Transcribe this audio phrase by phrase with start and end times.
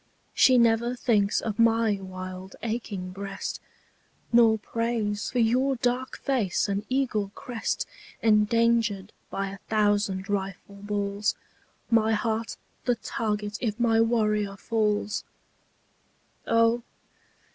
[0.33, 3.59] She never thinks of my wild aching breast,
[4.33, 7.85] Nor prays for your dark face and eagle crest
[8.19, 11.35] Endangered by a thousand rifle balls,
[11.91, 15.23] My heart the target if my warrior falls.
[16.47, 16.81] O!